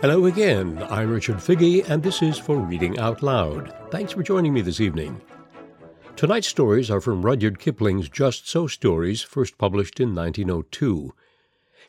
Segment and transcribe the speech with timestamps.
[0.00, 0.82] Hello again.
[0.88, 3.74] I'm Richard Figge, and this is for Reading Out Loud.
[3.90, 5.20] Thanks for joining me this evening.
[6.16, 11.12] Tonight's stories are from Rudyard Kipling's Just So stories, first published in 1902.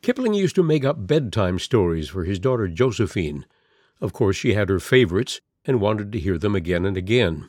[0.02, 3.46] Kipling used to make up bedtime stories for his daughter Josephine.
[4.02, 7.48] Of course, she had her favorites and wanted to hear them again and again.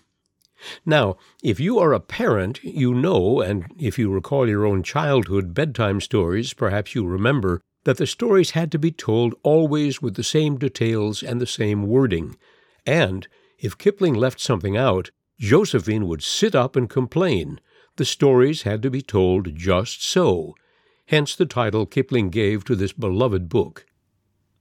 [0.87, 5.55] Now, if you are a parent, you know, and if you recall your own childhood
[5.55, 10.23] bedtime stories, perhaps you remember that the stories had to be told always with the
[10.23, 12.37] same details and the same wording.
[12.87, 13.27] And
[13.59, 17.61] if Kipling left something out, Josephine would sit up and complain.
[17.97, 20.55] The stories had to be told just so.
[21.07, 23.85] Hence the title Kipling gave to this beloved book.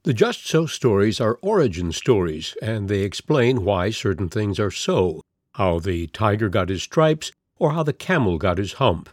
[0.04, 5.22] The Just So stories are origin stories, and they explain why certain things are so,
[5.54, 9.10] how the tiger got his stripes, or how the camel got his hump.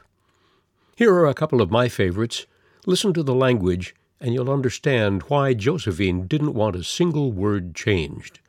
[0.97, 2.47] Here are a couple of my favorites.
[2.89, 8.41] Listen to the language, and you'll understand why Josephine didn't want a single word changed.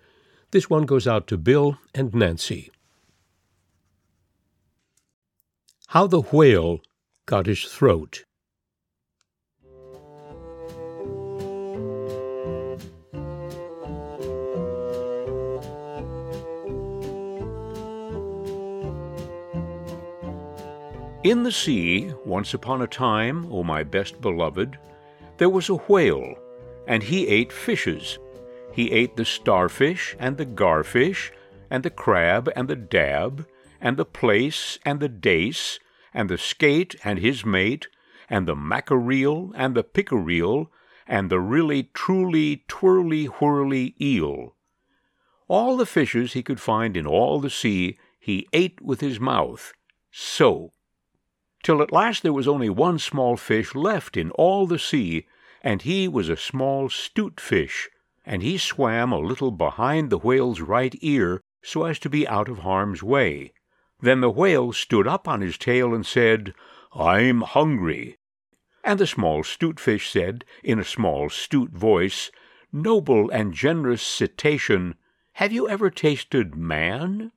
[0.52, 2.72] This one goes out to Bill and Nancy.
[5.88, 6.80] How the Whale
[7.26, 8.24] Got His Throat.
[21.22, 24.80] In the sea, once upon a time, O my best beloved,
[25.36, 26.36] there was a whale,
[26.88, 28.18] and he ate fishes.
[28.72, 31.34] He ate the starfish, and the garfish,
[31.70, 33.46] and the crab, and the dab,
[33.82, 35.78] and the plaice, and the dace,
[36.14, 37.90] and the skate, and his mate,
[38.30, 40.72] and the mackerel, and the pickerel,
[41.06, 44.56] and the really truly twirly whirly eel.
[45.50, 49.74] All the fishes he could find in all the sea he ate with his mouth,
[50.12, 50.72] so
[51.64, 55.26] till at last there was only one small fish left in all the sea,
[55.62, 57.90] and he was a small 'stute fish,
[58.26, 62.48] and he swam a little behind the whale's right ear so as to be out
[62.48, 63.52] of harm's way.
[64.00, 66.54] Then the whale stood up on his tail and said,
[66.94, 68.18] I'm hungry.
[68.84, 72.32] And the small 'stute fish said, in a small 'stute voice,
[72.72, 74.96] Noble and generous cetacean,
[75.34, 77.32] have you ever tasted man?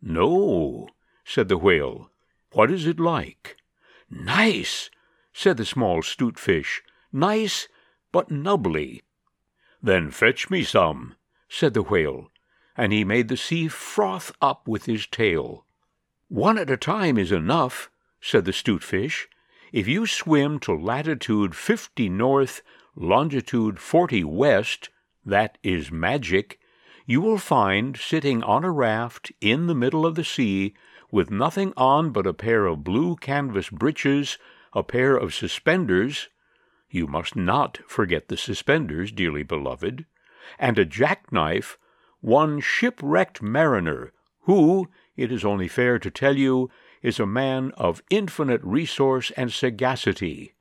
[0.00, 0.88] No,
[1.24, 2.11] said the whale.
[2.52, 3.56] What is it like?
[4.10, 4.90] Nice,
[5.32, 6.82] said the small 'stute fish.
[7.10, 7.66] Nice,
[8.12, 9.02] but nubbly.
[9.82, 11.14] Then fetch me some,
[11.48, 12.30] said the whale,
[12.76, 15.64] and he made the sea froth up with his tail.
[16.28, 17.90] One at a time is enough,
[18.20, 19.28] said the 'stute fish.
[19.72, 22.60] If you swim to latitude fifty north,
[22.94, 24.90] longitude forty west,
[25.24, 26.60] that is magic,
[27.06, 30.74] you will find sitting on a raft in the middle of the sea
[31.12, 34.36] with nothing on but a pair of blue canvas breeches,
[34.72, 36.28] a pair of suspenders
[36.90, 40.04] you must not forget the suspenders, dearly beloved
[40.58, 41.78] and a jackknife,
[42.20, 44.12] one shipwrecked mariner,
[44.42, 49.52] who, it is only fair to tell you, is a man of infinite resource and
[49.52, 50.54] sagacity.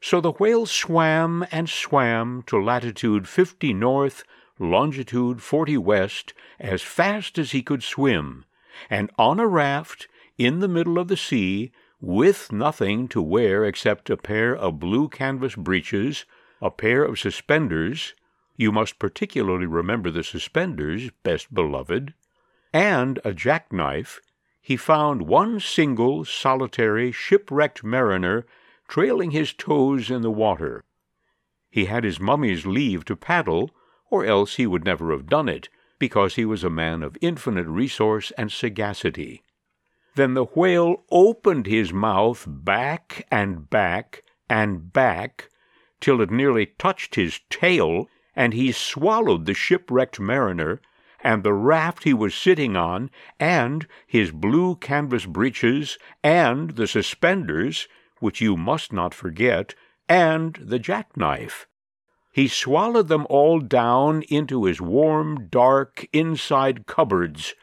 [0.00, 4.24] So the whale swam and swam to latitude fifty north,
[4.58, 8.44] longitude forty west, as fast as he could swim,
[8.90, 10.08] and on a raft
[10.38, 15.08] in the middle of the sea, with nothing to wear except a pair of blue
[15.08, 16.24] canvas breeches,
[16.60, 18.14] a pair of suspenders,
[18.56, 22.14] you must particularly remember the suspenders, best beloved,
[22.72, 24.20] and a jackknife,
[24.60, 28.46] he found one single, solitary, shipwrecked mariner
[28.88, 30.84] trailing his toes in the water.
[31.70, 33.70] He had his mummy's leave to paddle,
[34.10, 35.68] or else he would never have done it,
[35.98, 39.42] because he was a man of infinite resource and sagacity.
[40.16, 45.48] Then the whale opened his mouth back and back and back
[46.00, 50.80] till it nearly touched his tail, and he swallowed the shipwrecked mariner,
[51.20, 57.88] and the raft he was sitting on, and his blue canvas breeches, and the suspenders,
[58.20, 59.74] which you must not forget,
[60.08, 61.66] and the jackknife.
[62.34, 67.54] He swallowed them all down into his warm, dark, inside cupboards,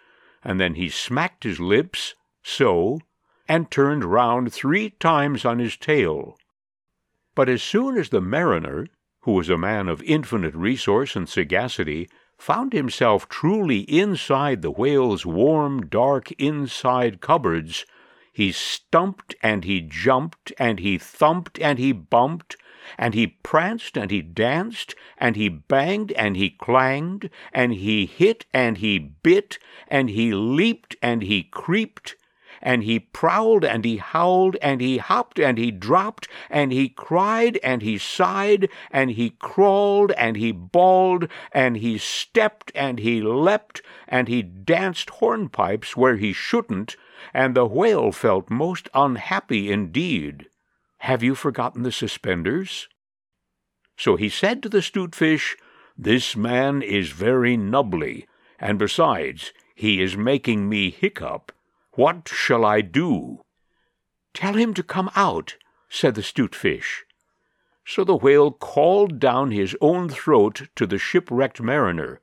[0.45, 3.01] and then he smacked his lips, so,
[3.49, 6.37] and turned round three times on his tail.
[7.35, 8.87] But as soon as the mariner,
[9.23, 12.07] who was a man of infinite resource and sagacity,
[12.37, 17.85] found himself truly inside the whale's warm, dark inside cupboards,
[18.31, 22.55] he stumped and he jumped and he thumped and he bumped
[22.97, 28.45] and he pranced and he danced, and he banged and he clanged, and he hit
[28.53, 32.15] and he bit, and he leaped and he creeped,
[32.61, 37.57] and he prowled, and he howled, and he hopped, and he dropped, and he cried,
[37.63, 43.81] and he sighed, and he crawled, and he bawled, and he stepped, and he leapt,
[44.07, 46.95] and he danced hornpipes where he shouldn't,
[47.33, 50.45] and the whale felt most unhappy indeed.
[51.05, 52.87] Have you forgotten the suspenders?
[53.97, 55.57] So he said to the 'Stute Fish,
[55.97, 58.27] This man is very nubbly,
[58.59, 61.51] and besides, he is making me hiccup.
[61.93, 63.43] What shall I do?
[64.35, 65.57] Tell him to come out,
[65.89, 67.03] said the 'Stute Fish.
[67.83, 72.21] So the whale called down his own throat to the shipwrecked mariner.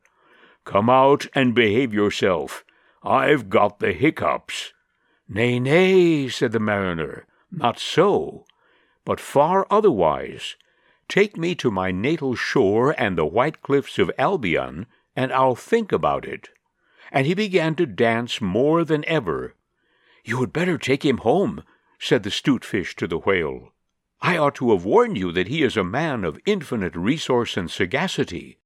[0.65, 2.65] Come out and behave yourself.
[3.03, 4.73] I've got the hiccups.
[5.29, 8.45] Nay, nay, said the mariner, not so,
[9.09, 10.57] but far otherwise.
[11.09, 14.85] Take me to my natal shore and the white cliffs of Albion,
[15.17, 16.51] and I'll think about it.
[17.11, 19.55] And he began to dance more than ever.
[20.25, 21.65] You had better take him home,
[21.99, 23.73] said the 'Stute Fish to the whale.
[24.21, 27.71] I ought to have warned you that he is a man of infinite resource and
[27.71, 28.59] sagacity.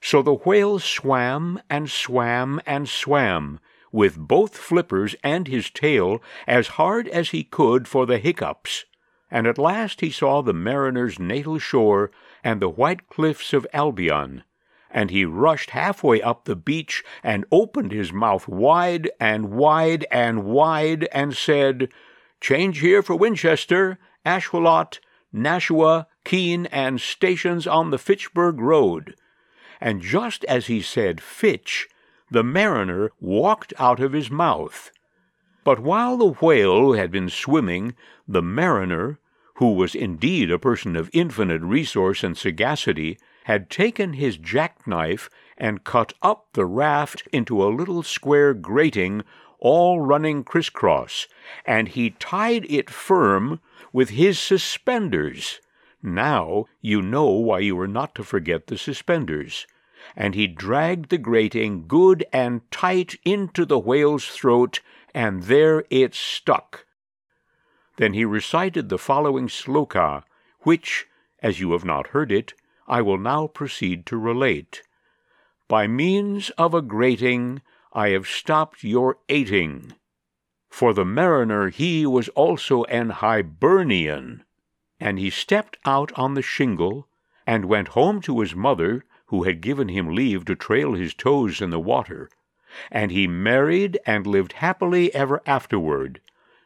[0.00, 3.60] So the whale swam and swam and swam,
[3.92, 8.86] with both flippers and his tail as hard as he could for the hiccups,
[9.34, 12.12] and at last he saw the mariner's natal shore
[12.44, 14.44] and the white cliffs of Albion,
[14.92, 20.44] and he rushed halfway up the beach and opened his mouth wide and wide and
[20.44, 21.88] wide and said,
[22.40, 25.00] Change here for Winchester, Ashuelot,
[25.32, 29.16] Nashua, Keene, and stations on the Fitchburg Road.
[29.80, 31.88] And just as he said Fitch,
[32.30, 34.92] the mariner walked out of his mouth.
[35.64, 37.96] But while the whale had been swimming,
[38.28, 39.18] the mariner,
[39.54, 45.84] who was indeed a person of infinite resource and sagacity, had taken his jackknife and
[45.84, 49.22] cut up the raft into a little square grating,
[49.58, 51.26] all running crisscross,
[51.64, 53.60] and he tied it firm
[53.92, 55.60] with his suspenders.
[56.02, 59.66] Now you know why you are not to forget the suspenders
[60.16, 64.80] and he dragged the grating good and tight into the whale's throat,
[65.14, 66.86] and there it stuck.
[67.96, 70.24] Then he recited the following sloka,
[70.60, 71.06] which,
[71.40, 72.54] as you have not heard it,
[72.88, 74.82] I will now proceed to relate.
[75.68, 77.62] By means of a grating
[77.92, 79.92] I have stopped your eating.
[80.68, 84.44] For the mariner he was also an Hibernian,
[84.98, 87.08] and he stepped out on the shingle,
[87.46, 91.60] and went home to his mother who had given him leave to trail his toes
[91.60, 92.28] in the water,
[92.90, 96.20] and he married and lived happily ever afterward.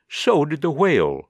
[0.08, 1.28] So did the whale.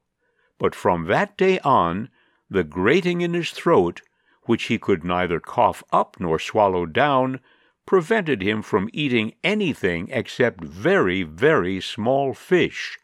[0.59, 2.09] But from that day on,
[2.51, 4.03] the grating in his throat,
[4.45, 7.41] which he could neither cough up nor swallow down,
[7.87, 12.99] prevented him from eating anything except very, very small fish.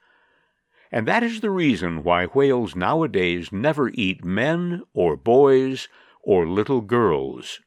[0.92, 5.88] And that is the reason why whales nowadays never eat men or boys
[6.22, 7.60] or little girls.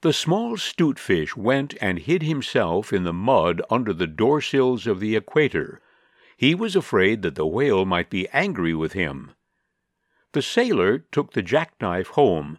[0.00, 4.86] The small 'Stute Fish went and hid himself in the mud under the door sills
[4.86, 5.82] of the equator.
[6.40, 9.32] He was afraid that the whale might be angry with him.
[10.32, 12.56] The sailor took the jackknife home.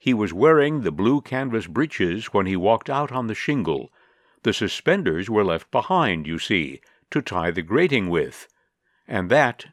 [0.00, 3.92] He was wearing the blue canvas breeches when he walked out on the shingle.
[4.42, 6.80] The suspenders were left behind, you see,
[7.12, 8.48] to tie the grating with.
[9.06, 9.66] And that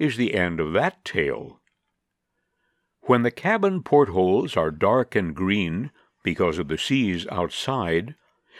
[0.00, 1.60] is the end of that tale.
[3.02, 5.92] When the cabin portholes are dark and green,
[6.24, 8.16] because of the seas outside,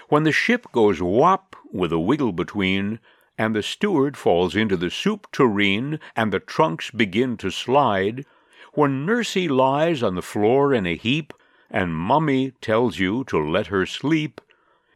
[0.08, 3.00] when the ship goes whop with a wiggle between,
[3.38, 8.26] and the steward falls into the soup tureen, and the trunks begin to slide,
[8.74, 11.32] when Nursey lies on the floor in a heap,
[11.70, 14.40] and Mummy tells you to let her sleep,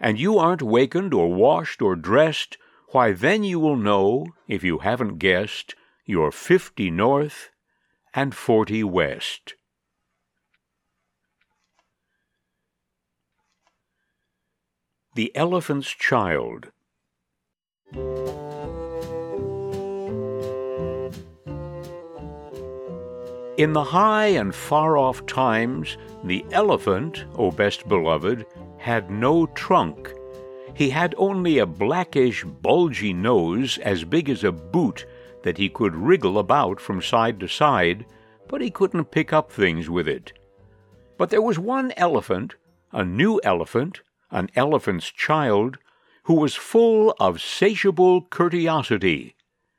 [0.00, 2.58] and you aren't wakened or washed or dressed,
[2.88, 7.50] why then you will know, if you haven't guessed, you're fifty north
[8.12, 9.54] and forty west.
[15.14, 16.72] The Elephant's Child
[23.58, 28.46] In the high and far off times, the elephant, O best beloved,
[28.78, 30.12] had no trunk.
[30.74, 35.06] He had only a blackish, bulgy nose as big as a boot
[35.42, 38.06] that he could wriggle about from side to side,
[38.48, 40.32] but he couldn't pick up things with it.
[41.18, 42.54] But there was one elephant,
[42.90, 45.76] a new elephant, an elephant's child,
[46.24, 49.34] who was full of satiable curiosity,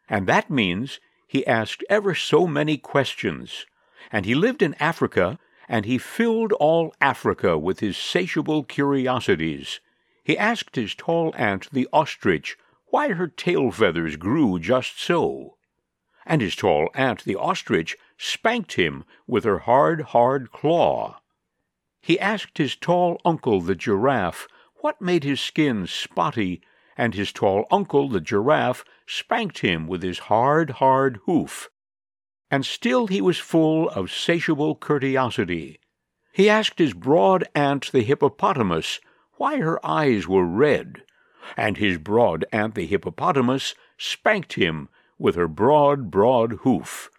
[0.10, 3.66] and that means he asked ever so many questions,
[4.12, 9.80] and he lived in Africa, and he filled all Africa with his satiable curiosities.
[10.24, 12.58] He asked his tall aunt, the ostrich,
[12.88, 15.58] why her tail feathers grew just so.
[16.26, 21.20] And his tall aunt, the ostrich, spanked him with her hard, hard claw.
[22.02, 24.48] He asked his tall uncle, the giraffe,
[24.84, 26.62] what made his skin spotty,
[26.98, 31.70] and his tall uncle, the giraffe, spanked him with his hard, hard hoof.
[32.52, 35.80] And still he was full of satiable curtiosity.
[36.34, 39.00] He asked his broad aunt, the hippopotamus,
[39.36, 41.04] why her eyes were red,
[41.56, 47.10] and his broad aunt, the hippopotamus, spanked him with her broad, broad hoof.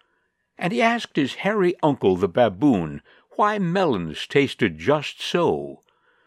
[0.55, 3.01] And he asked his hairy uncle, the baboon,
[3.37, 5.81] why melons tasted just so,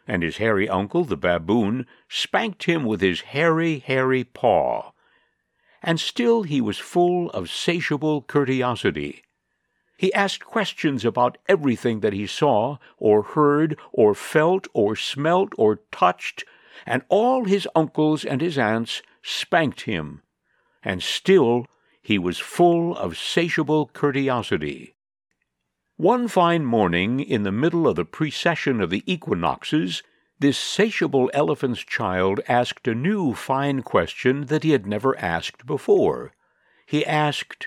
[0.08, 4.90] and his hairy uncle, the baboon, spanked him with his hairy, hairy paw.
[5.82, 9.22] And still he was full of satiable curiosity.
[9.98, 15.80] He asked questions about everything that he saw, or heard, or felt, or smelt, or
[15.92, 16.44] touched,
[16.86, 20.22] and all his uncles and his aunts spanked him,
[20.82, 21.66] and still
[22.00, 24.94] he was full of satiable curtiosity.
[25.98, 30.04] One fine morning, in the middle of the precession of the equinoxes,
[30.38, 36.30] this satiable elephant's child asked a new fine question that he had never asked before.
[36.86, 37.66] He asked,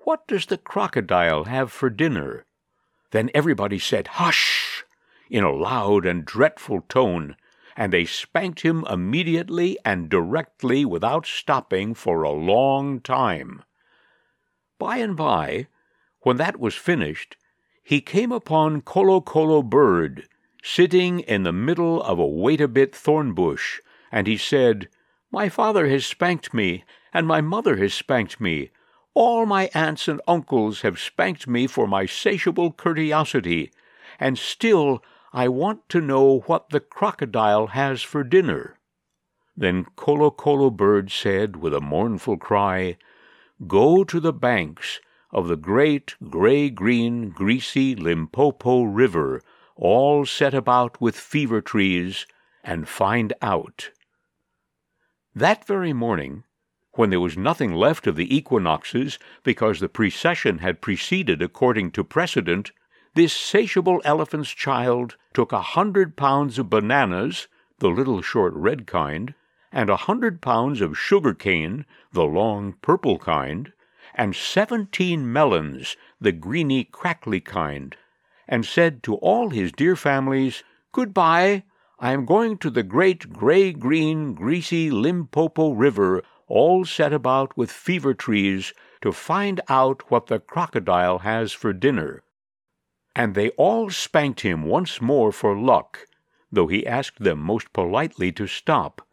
[0.00, 2.44] What does the crocodile have for dinner?
[3.12, 4.84] Then everybody said, Hush!
[5.30, 7.36] in a loud and dreadful tone,
[7.74, 13.62] and they spanked him immediately and directly without stopping for a long time.
[14.78, 15.68] By and by,
[16.20, 17.38] when that was finished,
[17.86, 20.26] he came upon Kolo Bird,
[20.60, 24.88] sitting in the middle of a wait-a-bit thorn bush, and he said,
[25.30, 26.82] My father has spanked me,
[27.14, 28.70] and my mother has spanked me.
[29.14, 33.70] All my aunts and uncles have spanked me for my satiable curtiosity,
[34.18, 35.00] and still
[35.32, 38.80] I want to know what the crocodile has for dinner.
[39.56, 42.96] Then Kolo Bird said with a mournful cry,
[43.68, 44.98] Go to the banks
[45.36, 49.42] of the great gray-green, greasy Limpopo River,
[49.76, 52.26] all set about with fever trees,
[52.64, 53.90] and find out.
[55.34, 56.44] That very morning,
[56.92, 62.02] when there was nothing left of the equinoxes because the precession had preceded according to
[62.02, 62.72] precedent,
[63.14, 67.46] this satiable elephant's child took a hundred pounds of bananas,
[67.78, 69.34] the little short red kind,
[69.70, 73.74] and a hundred pounds of sugar cane, the long purple kind,
[74.16, 77.96] and seventeen melons, the greeny, crackly kind,
[78.48, 81.62] and said to all his dear families, Good-bye,
[81.98, 88.14] I am going to the great gray-green, greasy Limpopo River, all set about with fever
[88.14, 92.22] trees, to find out what the crocodile has for dinner.
[93.14, 96.06] And they all spanked him once more for luck,
[96.50, 99.06] though he asked them most politely to stop.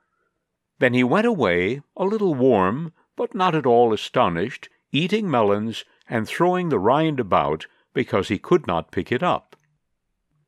[0.80, 6.28] Then he went away, a little warm, but not at all astonished, eating melons and
[6.28, 9.56] throwing the rind about because he could not pick it up.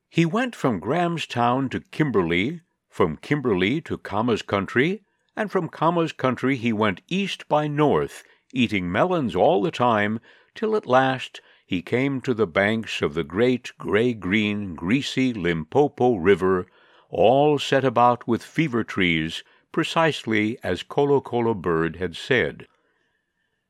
[0.08, 5.04] He went from Grahamstown to Kimberley, from Kimberley to Khama's country,
[5.36, 8.24] and from Khama's country he went east by north,
[8.54, 10.20] eating melons all the time,
[10.54, 16.68] till at last he came to the banks of the great gray-green, greasy Limpopo River,
[17.10, 22.68] all set about with fever trees, precisely as Kolokolo Bird had said.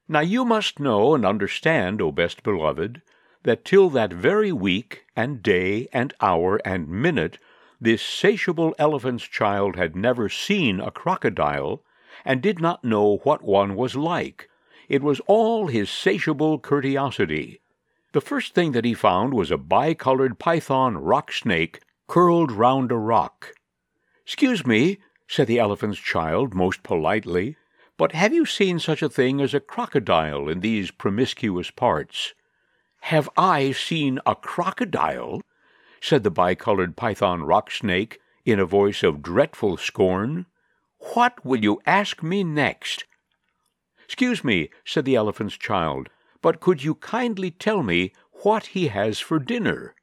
[0.07, 3.01] Now you must know and understand, O best beloved,
[3.43, 7.39] that till that very week, and day, and hour, and minute,
[7.81, 11.81] this satiable elephant's child had never seen a crocodile,
[12.23, 14.47] and did not know what one was like.
[14.87, 17.61] It was all his satiable curiosity.
[18.13, 22.97] The first thing that he found was a bicolored python rock snake curled round a
[22.97, 23.53] rock.
[24.23, 27.57] Excuse me, said the elephant's child most politely,
[27.97, 32.33] but have you seen such a thing as a crocodile in these promiscuous parts?
[33.01, 35.41] Have I seen a crocodile?
[36.01, 40.45] said the bicolored python rock snake in a voice of dreadful scorn.
[41.13, 43.05] What will you ask me next?
[44.03, 46.09] Excuse me, said the elephant's child,
[46.41, 48.11] but could you kindly tell me
[48.43, 49.95] what he has for dinner?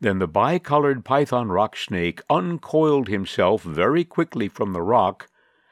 [0.00, 5.28] Then the bicolored python rock snake uncoiled himself very quickly from the rock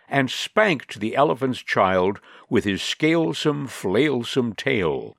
[0.08, 5.16] and spanked the elephant's child with his scalesome, flailsome tail.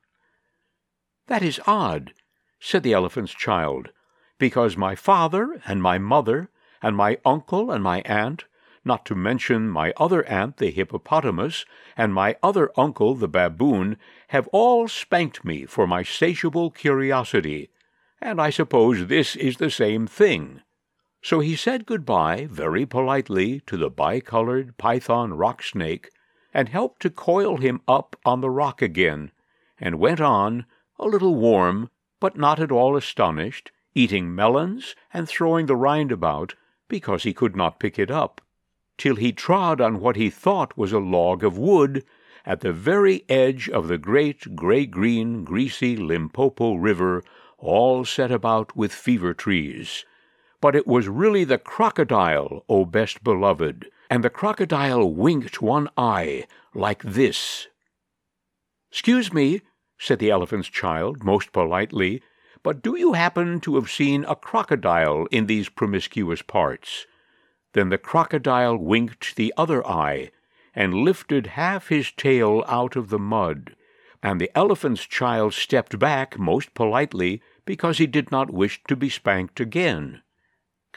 [1.28, 2.14] That is odd,
[2.60, 3.90] said the elephant's child,
[4.38, 6.50] because my father and my mother
[6.82, 8.46] and my uncle and my aunt,
[8.86, 11.66] not to mention my other aunt, the hippopotamus,
[11.98, 13.98] and my other uncle, the baboon,
[14.30, 17.70] have all spanked me for my satiable curiosity,
[18.22, 20.62] and I suppose this is the same thing.
[21.30, 26.10] So he said good-bye very politely to the bicolored python rock snake,
[26.54, 29.32] and helped to coil him up on the rock again,
[29.78, 30.66] and went on,
[30.98, 31.90] a little warm,
[32.22, 36.56] but not at all astonished, eating melons and throwing the rind about,
[36.88, 38.40] because he could not pick it up,
[38.98, 42.06] till he trod on what he thought was a log of wood
[42.46, 47.22] at the very edge of the great gray-green, greasy Limpopo River,
[47.58, 50.06] all set about with fever trees
[50.62, 56.46] but it was really the crocodile, O best beloved, and the crocodile winked one eye
[56.74, 57.68] like this.
[58.90, 59.62] Excuse me,
[59.98, 62.22] said the elephant's child most politely,
[62.64, 67.06] but do you happen to have seen a crocodile in these promiscuous parts?
[67.74, 70.32] Then the crocodile winked the other eye,
[70.74, 73.76] and lifted half his tail out of the mud,
[74.24, 79.10] and the elephant's child stepped back most politely because he did not wish to be
[79.10, 80.22] spanked again.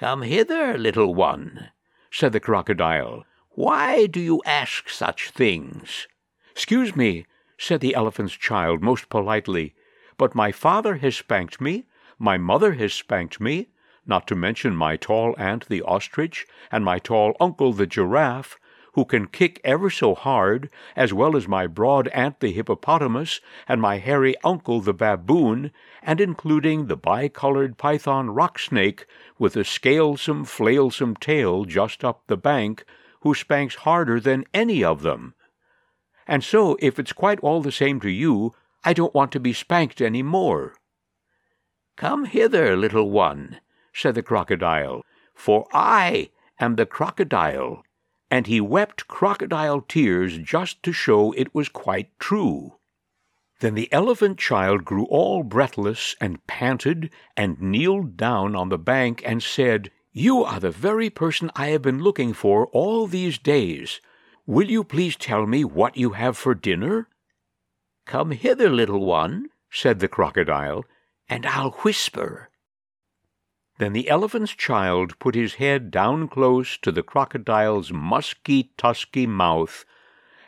[0.00, 1.72] Come hither, little one,
[2.10, 3.26] said the crocodile.
[3.50, 6.08] Why do you ask such things?
[6.52, 7.26] Excuse me,
[7.58, 9.74] said the elephant's child most politely,
[10.16, 11.84] but my father has spanked me,
[12.18, 13.68] my mother has spanked me,
[14.06, 18.58] not to mention my tall aunt the ostrich, and my tall uncle the giraffe,
[18.94, 23.80] who can kick ever so hard, as well as my broad aunt the hippopotamus, and
[23.80, 25.70] my hairy uncle the baboon,
[26.02, 29.06] and including the bicolored python rock snake
[29.38, 32.84] with a scalesome, flailsome tail just up the bank,
[33.20, 35.34] who spanks harder than any of them.
[36.26, 39.52] And so, if it's quite all the same to you, I don't want to be
[39.52, 40.74] spanked any more.
[41.96, 43.60] Come hither, little one,
[43.92, 45.04] said the crocodile,
[45.34, 47.84] for I am the crocodile
[48.30, 52.76] and he wept crocodile tears just to show it was quite true.
[53.60, 59.22] Then the elephant child grew all breathless and panted and kneeled down on the bank
[59.26, 64.00] and said, You are the very person I have been looking for all these days.
[64.46, 67.08] Will you please tell me what you have for dinner?
[68.06, 70.84] Come hither, little one, said the crocodile,
[71.28, 72.49] and I'll whisper.
[73.80, 79.86] Then the elephant's child put his head down close to the crocodile's musky, tusky mouth,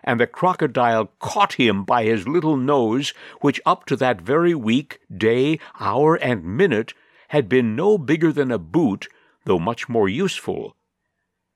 [0.05, 5.01] and the crocodile caught him by his little nose, which up to that very week,
[5.11, 6.93] day, hour, and minute
[7.29, 9.09] had been no bigger than a boot,
[9.47, 10.77] though much more useful.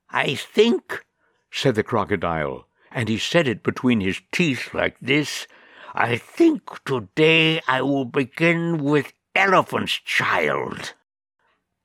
[0.08, 1.04] I think,
[1.50, 5.46] said the crocodile, and he said it between his teeth like this,
[5.94, 10.94] I think today I will begin with elephant's child.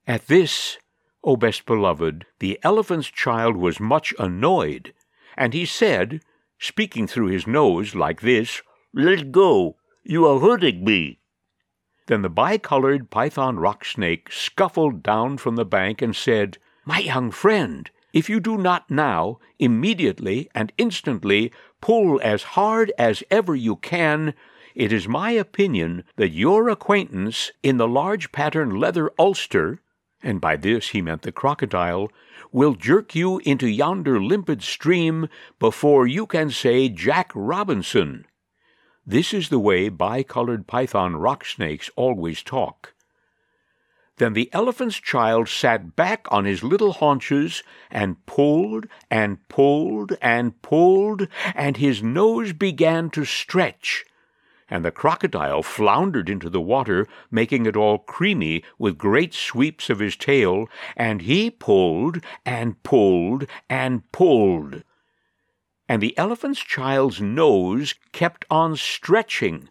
[0.08, 0.78] At this,
[1.24, 4.94] O best beloved, the elephant's child was much annoyed,
[5.38, 6.22] and he said,
[6.60, 8.62] speaking through his nose like this,
[8.94, 11.20] Let go, you are hurting me.
[12.08, 17.30] Then the bicolored python rock snake scuffled down from the bank and said, My young
[17.30, 23.76] friend, if you do not now, immediately and instantly, pull as hard as ever you
[23.76, 24.34] can,
[24.74, 29.80] it is my opinion that your acquaintance in the large pattern leather ulster
[30.24, 32.12] and by this he meant the crocodile,
[32.52, 35.28] will jerk you into yonder limpid stream
[35.60, 38.26] before you can say Jack Robinson.
[39.06, 42.94] This is the way bicolored python rock snakes always talk.
[44.18, 50.62] Then the elephant's child sat back on his little haunches and pulled and pulled and
[50.62, 54.06] pulled, and his nose began to stretch
[54.72, 60.00] and the crocodile floundered into the water, making it all creamy with great sweeps of
[60.00, 64.84] his tail, and he pulled and pulled and pulled.
[65.90, 69.68] And the elephant's child's nose kept on stretching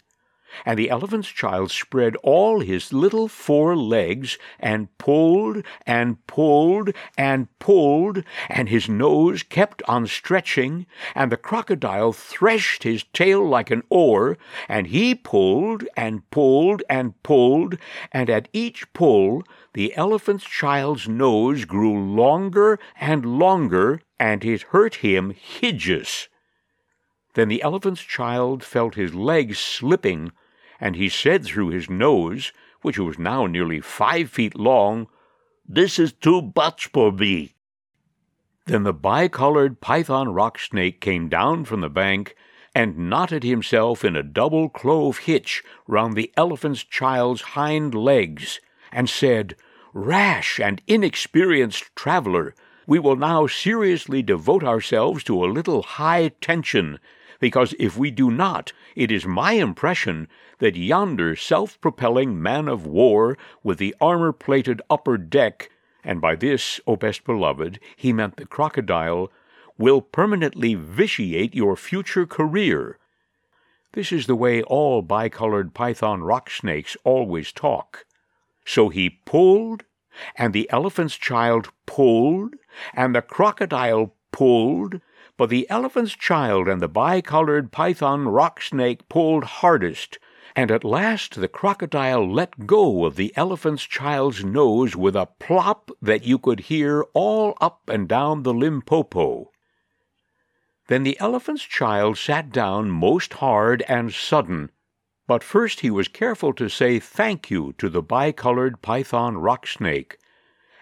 [0.64, 7.46] and the elephant's child spread all his little four legs and pulled and pulled and
[7.58, 13.82] pulled, and his nose kept on stretching, and the crocodile threshed his tail like an
[13.90, 14.36] oar,
[14.68, 17.76] and he pulled and pulled and pulled,
[18.12, 24.96] and at each pull the elephant's child's nose grew longer and longer, and it hurt
[24.96, 26.28] him hideous.
[27.34, 30.32] Then the elephant's child felt his legs slipping,
[30.80, 35.06] and he said through his nose, which was now nearly five feet long,
[35.68, 37.54] This is too much for me.
[38.66, 42.34] Then the bicolored python rock snake came down from the bank
[42.74, 49.08] and knotted himself in a double clove hitch round the elephant's child's hind legs, and
[49.08, 49.54] said,
[49.92, 52.54] Rash and inexperienced traveler,
[52.86, 56.98] we will now seriously devote ourselves to a little high tension
[57.40, 62.87] because if we do not, it is my impression that yonder self propelling man of
[62.87, 65.70] war with the armor plated upper deck
[66.03, 69.31] and by this, O best beloved, he meant the crocodile,
[69.76, 72.98] will permanently vitiate your future career.
[73.92, 78.07] This is the way all bicolored python rock snakes always talk.
[78.64, 79.85] So he pulled,
[80.37, 82.55] and the elephant's child pulled,
[82.94, 85.00] and the crocodile pulled,
[85.40, 90.18] but the elephant's child and the bicolored python rock snake pulled hardest,
[90.55, 95.90] and at last the crocodile let go of the elephant's child's nose with a plop
[96.03, 99.50] that you could hear all up and down the Limpopo.
[100.88, 104.70] Then the elephant's child sat down most hard and sudden,
[105.26, 110.18] but first he was careful to say thank you to the bicolored python rock snake,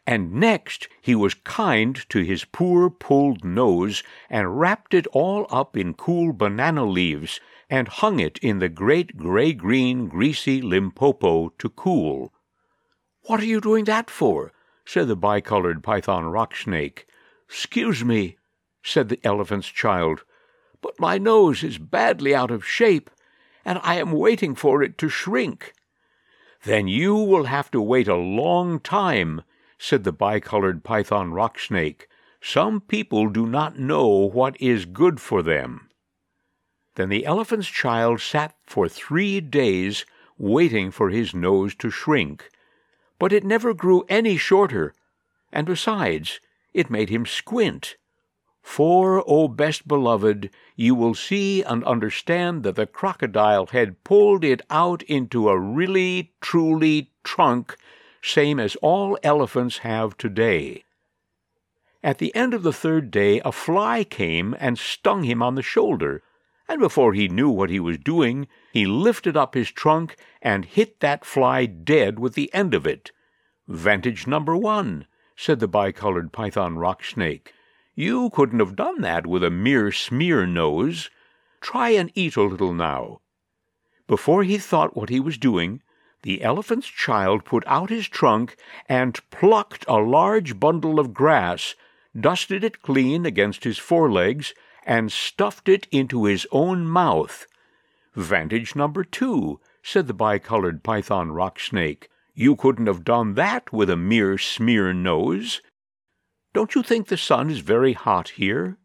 [0.08, 5.76] and next he was kind to his poor pulled nose and wrapped it all up
[5.76, 12.32] in cool banana leaves and hung it in the great gray-green greasy Limpopo to cool.
[13.24, 14.50] What are you doing that for?
[14.86, 17.06] said the bicolored python rock snake.
[17.46, 18.38] Excuse me,
[18.82, 20.24] said the elephant's child,
[20.80, 23.10] but my nose is badly out of shape,
[23.62, 25.74] and I am waiting for it to shrink.
[26.64, 29.42] Then you will have to wait a long time,
[29.78, 32.08] said the bicolored python rock snake.
[32.40, 35.88] Some people do not know what is good for them.
[36.96, 40.04] Then the elephant's child sat for three days
[40.36, 42.50] waiting for his nose to shrink,
[43.18, 44.94] but it never grew any shorter,
[45.52, 46.40] and besides,
[46.74, 47.96] it made him squint.
[48.62, 54.62] For, O best beloved, you will see and understand that the crocodile had pulled it
[54.68, 57.76] out into a really, truly trunk
[58.28, 60.84] same as all elephants have today.
[62.02, 65.62] At the end of the third day, a fly came and stung him on the
[65.62, 66.22] shoulder,
[66.68, 71.00] and before he knew what he was doing, he lifted up his trunk and hit
[71.00, 73.10] that fly dead with the end of it.
[73.66, 77.52] Vantage number one, said the bicolored python rock snake.
[77.94, 81.10] You couldn't have done that with a mere smear nose.
[81.60, 83.20] Try and eat a little now.
[84.06, 85.82] Before he thought what he was doing,
[86.22, 88.56] the elephant's child put out his trunk
[88.88, 91.74] and plucked a large bundle of grass,
[92.18, 94.52] dusted it clean against his forelegs,
[94.84, 97.46] and stuffed it into his own mouth.
[98.14, 102.08] Vantage number two, said the bicolored python rock snake.
[102.34, 105.60] You couldn't have done that with a mere smear nose.
[106.52, 108.78] Don't you think the sun is very hot here?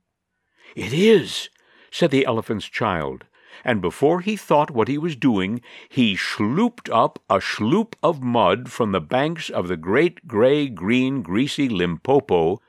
[0.76, 1.50] It is,
[1.92, 3.26] said the elephant's child
[3.64, 8.72] and before he thought what he was doing, he slooped up a sloop of mud
[8.72, 12.62] from the banks of the great gray green greasy Limpopo,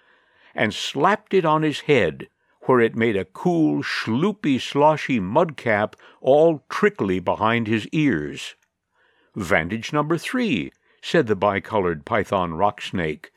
[0.55, 2.29] and slapped it on his head,
[2.62, 8.55] where it made a cool, sloopy, sloshy mud cap all trickly behind his ears.
[9.35, 10.70] Vantage number three,
[11.03, 13.31] said the bicolored python rock snake.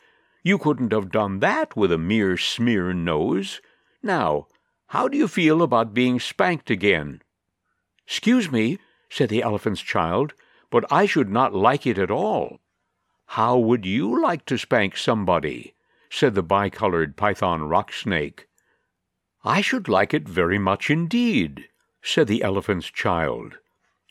[0.44, 3.60] You couldn't have done that with a mere smear nose.
[4.02, 4.48] Now,
[4.88, 7.22] how do you feel about being spanked again?
[8.08, 10.34] Excuse me, said the elephant's child,
[10.70, 12.62] but I should not like it at all.
[13.32, 15.76] How would you like to spank somebody?
[16.10, 18.48] said the bicolored python rock snake.
[19.44, 21.68] I should like it very much indeed,
[22.02, 23.58] said the elephant's child.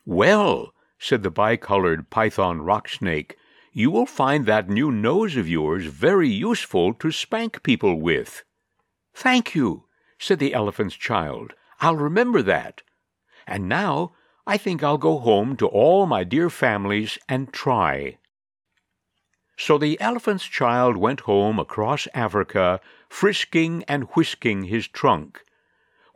[0.04, 3.36] Well, said the bicolored python rock snake,
[3.72, 8.44] you will find that new nose of yours very useful to spank people with.
[9.14, 9.84] Thank you,
[10.18, 11.54] said the elephant's child.
[11.80, 12.82] I'll remember that.
[13.46, 14.12] And now
[14.46, 18.18] I think I'll go home to all my dear families and try.
[19.58, 25.42] So the elephant's child went home across Africa, frisking and whisking his trunk.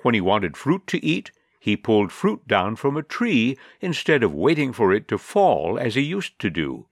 [0.03, 4.35] When he wanted fruit to eat, he pulled fruit down from a tree instead of
[4.35, 6.87] waiting for it to fall as he used to do.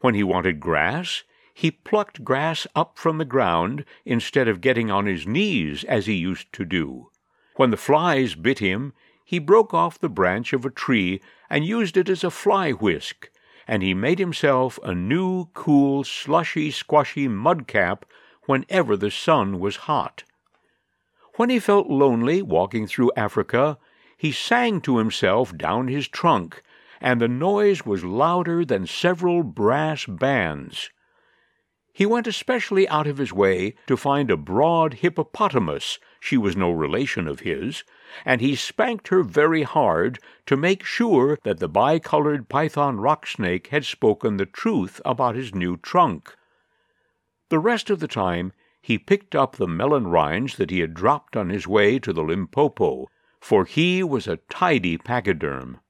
[0.00, 1.24] When he wanted grass,
[1.54, 6.14] he plucked grass up from the ground instead of getting on his knees as he
[6.14, 7.10] used to do.
[7.56, 8.92] When the flies bit him,
[9.28, 13.28] he broke off the branch of a tree and used it as a fly whisk,
[13.66, 18.06] and he made himself a new, cool, slushy, squashy mud cap
[18.46, 20.24] whenever the sun was hot.
[21.34, 23.76] When he felt lonely walking through Africa,
[24.16, 26.62] he sang to himself down his trunk,
[26.98, 30.88] and the noise was louder than several brass bands.
[31.98, 36.70] He went especially out of his way to find a broad hippopotamus, she was no
[36.70, 37.82] relation of his,
[38.24, 43.66] and he spanked her very hard to make sure that the bicolored python rock snake
[43.72, 46.36] had spoken the truth about his new trunk.
[47.48, 51.36] The rest of the time he picked up the melon rinds that he had dropped
[51.36, 53.08] on his way to the Limpopo,
[53.40, 55.80] for he was a tidy pachyderm.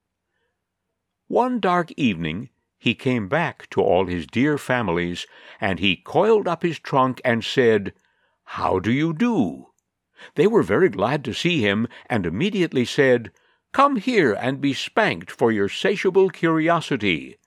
[1.27, 5.27] One dark evening he came back to all his dear families,
[5.59, 7.93] and he coiled up his trunk and said,
[8.45, 9.67] How do you do?
[10.35, 13.31] They were very glad to see him, and immediately said,
[13.73, 17.37] Come here and be spanked for your satiable curiosity.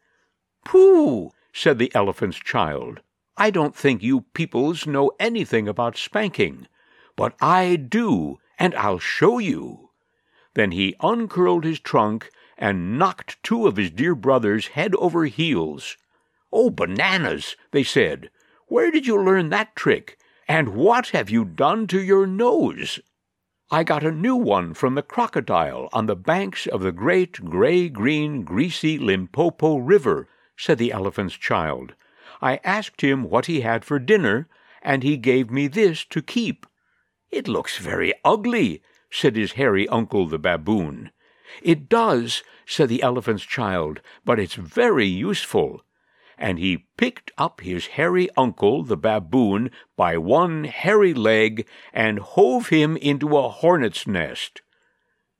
[0.66, 1.30] Pooh!
[1.52, 3.00] said the elephant's child.
[3.38, 6.68] I don't think you peoples know anything about spanking,
[7.16, 9.90] but I do, and I'll show you.
[10.54, 15.96] Then he uncurled his trunk and knocked two of his dear brothers head over heels.
[16.52, 18.30] Oh, bananas, they said,
[18.66, 20.18] where did you learn that trick?
[20.48, 23.00] And what have you done to your nose?
[23.70, 27.88] I got a new one from the crocodile on the banks of the great gray
[27.88, 31.94] green greasy Limpopo River, said the elephant's child.
[32.40, 34.48] I asked him what he had for dinner,
[34.82, 36.66] and he gave me this to keep.
[37.30, 41.10] It looks very ugly, said his hairy uncle the baboon.
[41.60, 45.82] It does, said the elephant's child, but it's very useful.
[46.38, 52.68] And he picked up his hairy uncle, the baboon, by one hairy leg and hove
[52.68, 54.62] him into a hornet's nest.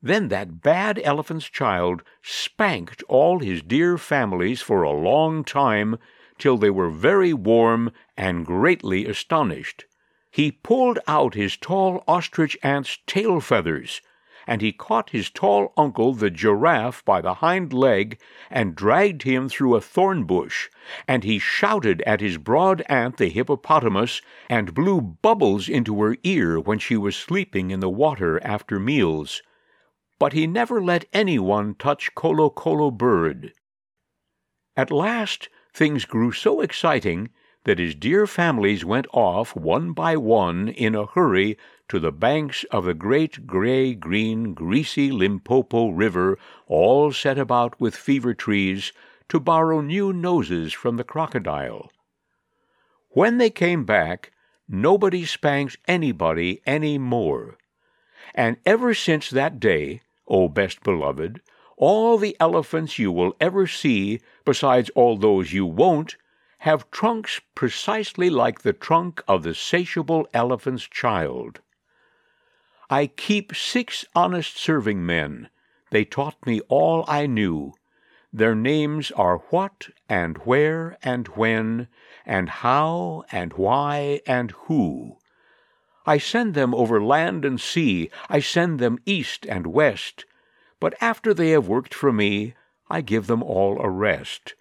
[0.03, 5.97] Then that bad elephant's child spanked all his dear families for a long time,
[6.39, 9.85] till they were very warm and greatly astonished.
[10.31, 14.01] He pulled out his tall ostrich aunt's tail feathers,
[14.47, 19.49] and he caught his tall uncle the giraffe by the hind leg and dragged him
[19.49, 20.69] through a thorn bush,
[21.07, 26.59] and he shouted at his broad aunt the hippopotamus and blew bubbles into her ear
[26.59, 29.43] when she was sleeping in the water after meals.
[30.19, 33.53] But he never let anyone touch Kolokolo bird.
[34.77, 37.31] At last things grew so exciting
[37.65, 41.57] that his dear families went off one by one in a hurry
[41.89, 47.95] to the banks of the great gray green greasy Limpopo River, all set about with
[47.95, 48.93] fever trees,
[49.29, 51.91] to borrow new noses from the crocodile.
[53.11, 54.33] When they came back,
[54.69, 57.59] nobody spanked anybody any more.
[58.35, 61.41] And ever since that day, O best beloved,
[61.77, 66.17] all the elephants you will ever see, besides all those you won't,
[66.63, 71.61] have trunks precisely like the trunk of the satiable elephant's child.
[72.89, 75.49] I keep six honest serving men.
[75.91, 77.73] They taught me all I knew.
[78.33, 81.89] Their names are what and where and when,
[82.25, 85.17] and how and why and who.
[86.07, 90.27] I send them over land and sea, I send them east and west,
[90.79, 92.55] but after they have worked for me,
[92.89, 94.55] I give them all a rest.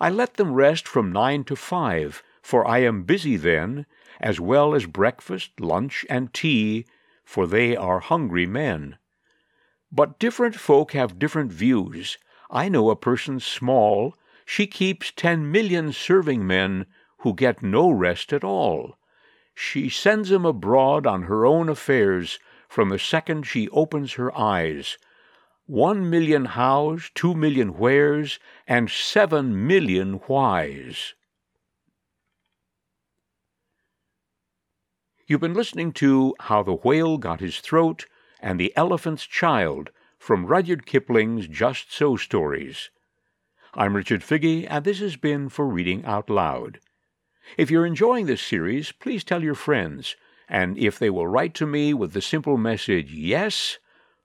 [0.00, 3.86] I let them rest from nine to five, for I am busy then,
[4.20, 6.86] as well as breakfast, lunch, and tea,
[7.24, 8.98] for they are hungry men.
[9.90, 12.16] But different folk have different views.
[12.50, 16.86] I know a person small, she keeps ten million serving men
[17.18, 18.98] who get no rest at all.
[19.54, 24.36] She sends sends 'em abroad on her own affairs from the second she opens her
[24.38, 24.96] eyes,
[25.68, 31.12] one million hows, two million wheres, and seven million whys.
[35.26, 38.06] You've been listening to How the Whale Got His Throat
[38.40, 42.88] and the Elephant's Child from Rudyard Kipling's Just So Stories.
[43.74, 46.80] I'm Richard Figge, and this has been for Reading Out Loud.
[47.58, 50.16] If you're enjoying this series, please tell your friends,
[50.48, 53.76] and if they will write to me with the simple message, Yes,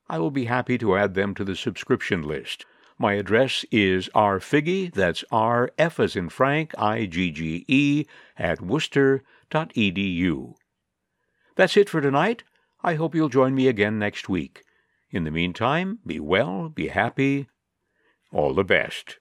[0.07, 2.65] I will be happy to add them to the subscription list.
[2.99, 8.05] My address is rfigge, that's R F as in Frank, I G G E,
[8.37, 10.53] at worcester.edu.
[11.55, 12.43] That's it for tonight.
[12.83, 14.63] I hope you'll join me again next week.
[15.09, 17.47] In the meantime, be well, be happy.
[18.31, 19.19] All the best.